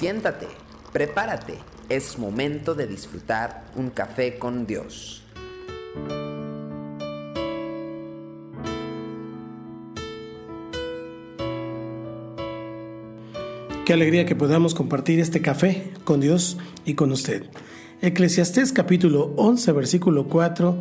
[0.00, 0.46] Siéntate,
[0.94, 1.58] prepárate,
[1.90, 5.22] es momento de disfrutar un café con Dios.
[13.84, 17.44] Qué alegría que podamos compartir este café con Dios y con usted.
[18.00, 20.78] Eclesiastés capítulo 11 versículo 4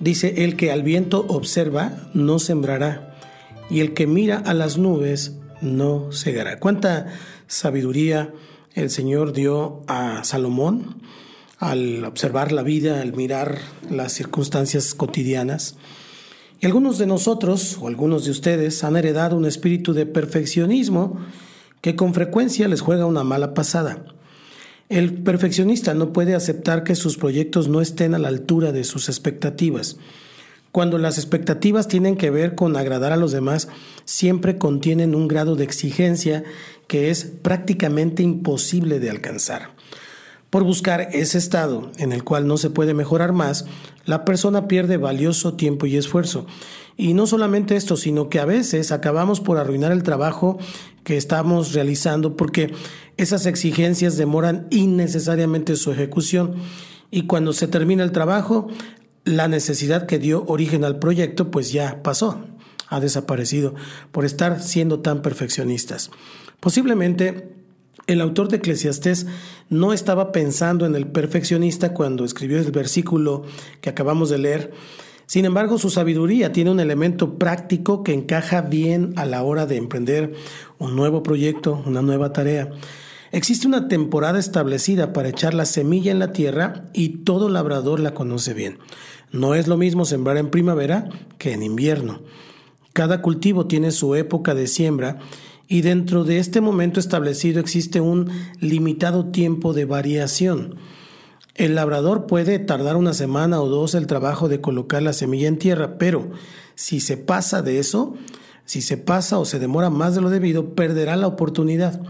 [0.00, 3.18] dice, el que al viento observa no sembrará,
[3.68, 5.36] y el que mira a las nubes
[5.66, 6.58] no cegará.
[6.58, 7.06] ¿Cuánta
[7.46, 8.32] sabiduría
[8.74, 11.02] el Señor dio a Salomón
[11.58, 13.58] al observar la vida, al mirar
[13.90, 15.76] las circunstancias cotidianas?
[16.60, 21.18] Y algunos de nosotros, o algunos de ustedes, han heredado un espíritu de perfeccionismo
[21.82, 24.04] que con frecuencia les juega una mala pasada.
[24.88, 29.08] El perfeccionista no puede aceptar que sus proyectos no estén a la altura de sus
[29.08, 29.98] expectativas.
[30.76, 33.68] Cuando las expectativas tienen que ver con agradar a los demás,
[34.04, 36.44] siempre contienen un grado de exigencia
[36.86, 39.70] que es prácticamente imposible de alcanzar.
[40.50, 43.64] Por buscar ese estado en el cual no se puede mejorar más,
[44.04, 46.44] la persona pierde valioso tiempo y esfuerzo.
[46.98, 50.58] Y no solamente esto, sino que a veces acabamos por arruinar el trabajo
[51.04, 52.74] que estamos realizando porque
[53.16, 56.56] esas exigencias demoran innecesariamente su ejecución.
[57.10, 58.68] Y cuando se termina el trabajo,
[59.26, 62.46] la necesidad que dio origen al proyecto pues ya pasó,
[62.88, 63.74] ha desaparecido
[64.12, 66.10] por estar siendo tan perfeccionistas.
[66.60, 67.48] Posiblemente
[68.06, 69.26] el autor de Eclesiastés
[69.68, 73.42] no estaba pensando en el perfeccionista cuando escribió el versículo
[73.80, 74.72] que acabamos de leer.
[75.26, 79.76] Sin embargo, su sabiduría tiene un elemento práctico que encaja bien a la hora de
[79.76, 80.34] emprender
[80.78, 82.70] un nuevo proyecto, una nueva tarea.
[83.32, 88.14] Existe una temporada establecida para echar la semilla en la tierra y todo labrador la
[88.14, 88.78] conoce bien.
[89.32, 92.22] No es lo mismo sembrar en primavera que en invierno.
[92.92, 95.18] Cada cultivo tiene su época de siembra
[95.68, 100.76] y dentro de este momento establecido existe un limitado tiempo de variación.
[101.56, 105.58] El labrador puede tardar una semana o dos el trabajo de colocar la semilla en
[105.58, 106.30] tierra, pero
[106.74, 108.14] si se pasa de eso,
[108.64, 112.00] si se pasa o se demora más de lo debido, perderá la oportunidad.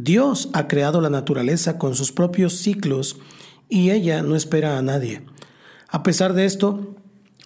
[0.00, 3.16] Dios ha creado la naturaleza con sus propios ciclos
[3.68, 5.22] y ella no espera a nadie.
[5.88, 6.94] A pesar de esto,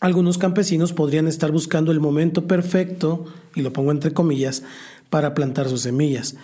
[0.00, 3.24] algunos campesinos podrían estar buscando el momento perfecto,
[3.54, 4.64] y lo pongo entre comillas,
[5.08, 6.36] para plantar sus semillas.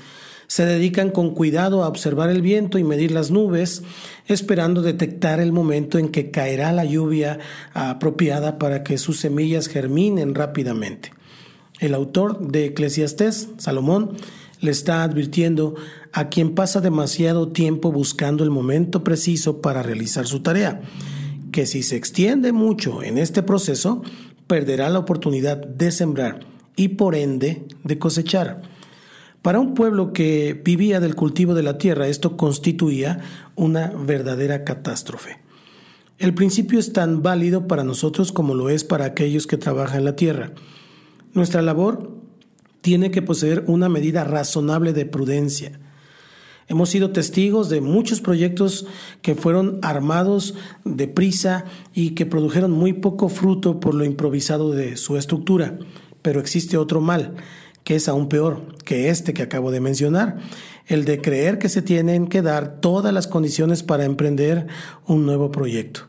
[0.46, 3.82] Se dedican con cuidado a observar el viento y medir las nubes,
[4.26, 7.38] esperando detectar el momento en que caerá la lluvia
[7.74, 11.12] apropiada para que sus semillas germinen rápidamente.
[11.80, 14.16] El autor de Eclesiastés, Salomón,
[14.60, 15.74] le está advirtiendo
[16.12, 20.80] a quien pasa demasiado tiempo buscando el momento preciso para realizar su tarea
[21.50, 24.02] que si se extiende mucho en este proceso,
[24.46, 26.40] perderá la oportunidad de sembrar
[26.76, 28.62] y por ende de cosechar.
[29.42, 33.20] Para un pueblo que vivía del cultivo de la tierra, esto constituía
[33.54, 35.38] una verdadera catástrofe.
[36.18, 40.16] El principio es tan válido para nosotros como lo es para aquellos que trabajan la
[40.16, 40.52] tierra.
[41.32, 42.17] Nuestra labor
[42.88, 45.78] tiene que poseer una medida razonable de prudencia
[46.68, 48.86] Hemos sido testigos de muchos proyectos
[49.20, 50.54] que fueron armados
[50.84, 55.78] deprisa y que produjeron muy poco fruto por lo improvisado de su estructura.
[56.20, 57.36] Pero existe otro mal,
[57.84, 60.38] que es aún peor que este que acabo de mencionar,
[60.86, 64.66] el de creer que se tienen que dar todas las condiciones para emprender
[65.06, 66.02] un nuevo proyecto.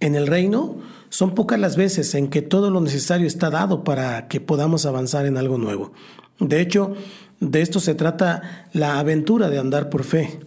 [0.00, 0.76] En el reino
[1.08, 5.26] son pocas las veces en que todo lo necesario está dado para que podamos avanzar
[5.26, 5.92] en algo nuevo.
[6.38, 6.94] De hecho,
[7.40, 10.40] de esto se trata la aventura de andar por fe.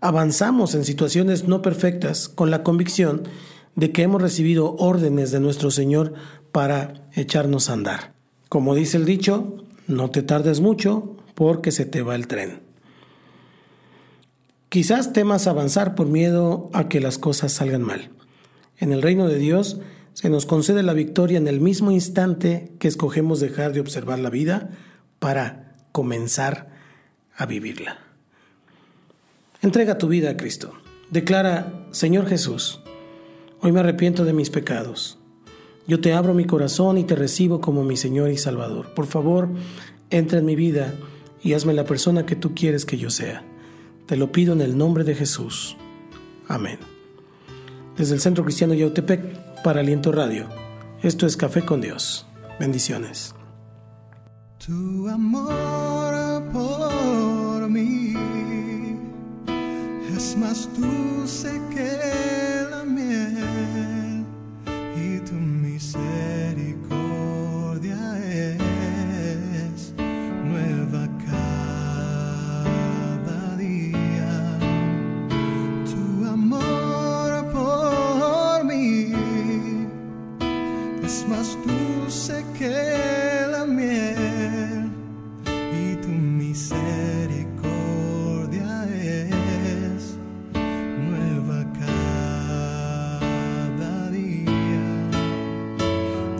[0.00, 3.24] Avanzamos en situaciones no perfectas con la convicción
[3.74, 6.14] de que hemos recibido órdenes de nuestro Señor
[6.52, 8.12] para echarnos a andar.
[8.48, 9.56] Como dice el dicho,
[9.86, 12.60] no te tardes mucho porque se te va el tren.
[14.68, 18.10] Quizás temas avanzar por miedo a que las cosas salgan mal.
[18.78, 19.80] En el reino de Dios
[20.14, 24.30] se nos concede la victoria en el mismo instante que escogemos dejar de observar la
[24.30, 24.70] vida
[25.18, 26.68] para comenzar
[27.36, 27.98] a vivirla.
[29.62, 30.72] Entrega tu vida a Cristo.
[31.10, 32.80] Declara, Señor Jesús,
[33.60, 35.18] hoy me arrepiento de mis pecados.
[35.86, 38.94] Yo te abro mi corazón y te recibo como mi Señor y Salvador.
[38.94, 39.48] Por favor,
[40.10, 40.94] entra en mi vida
[41.42, 43.42] y hazme la persona que tú quieres que yo sea.
[44.06, 45.76] Te lo pido en el nombre de Jesús.
[46.46, 46.97] Amén.
[47.98, 50.48] Desde el Centro Cristiano Yautepec para Aliento Radio.
[51.02, 52.26] Esto es Café con Dios.
[52.60, 53.34] Bendiciones.